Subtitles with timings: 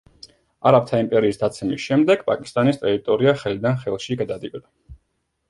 [0.69, 4.69] არაბთა იმპერიის დაცემის შემდეგ, პაკისტანის ტერიტორია ხელიდან ხელში გადადიოდა.